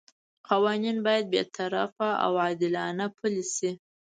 قوانین 0.49 0.97
باید 1.05 1.25
بې 1.33 1.41
طرفه 1.55 2.09
او 2.25 2.31
عادلانه 2.43 3.05
پلي 3.17 3.43
شي. 3.55 3.71